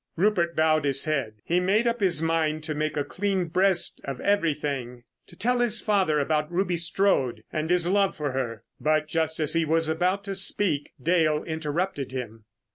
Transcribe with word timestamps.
Rupert 0.15 0.55
bowed 0.55 0.83
his 0.83 1.05
head. 1.05 1.35
He 1.43 1.59
made 1.59 1.85
up 1.85 1.99
his 1.99 2.23
mind 2.23 2.63
to 2.63 2.73
make 2.73 2.97
a 2.97 3.03
clean 3.03 3.45
breast 3.45 4.01
of 4.03 4.19
everything, 4.19 5.03
to 5.27 5.35
tell 5.35 5.59
his 5.59 5.79
father 5.79 6.19
about 6.19 6.51
Ruby 6.51 6.75
Strode 6.75 7.43
and 7.53 7.69
his 7.69 7.87
love 7.87 8.15
for 8.15 8.31
her. 8.31 8.63
But 8.79 9.07
just 9.07 9.39
as 9.39 9.53
he 9.53 9.63
was 9.63 9.89
about 9.89 10.23
to 10.23 10.33
speak 10.33 10.93
Dale 10.99 11.43
interrupted 11.43 12.13
him. 12.13 12.45